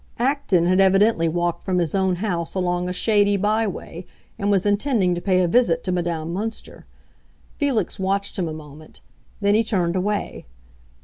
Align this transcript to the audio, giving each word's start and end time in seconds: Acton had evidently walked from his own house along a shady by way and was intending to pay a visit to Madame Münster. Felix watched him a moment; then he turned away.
Acton 0.17 0.65
had 0.65 0.81
evidently 0.81 1.29
walked 1.29 1.61
from 1.61 1.77
his 1.77 1.93
own 1.93 2.15
house 2.15 2.55
along 2.55 2.89
a 2.89 2.91
shady 2.91 3.37
by 3.37 3.67
way 3.67 4.07
and 4.39 4.49
was 4.49 4.65
intending 4.65 5.13
to 5.13 5.21
pay 5.21 5.43
a 5.43 5.47
visit 5.47 5.83
to 5.83 5.91
Madame 5.91 6.33
Münster. 6.33 6.85
Felix 7.59 7.99
watched 7.99 8.39
him 8.39 8.47
a 8.47 8.51
moment; 8.51 9.01
then 9.41 9.53
he 9.53 9.63
turned 9.63 9.95
away. 9.95 10.47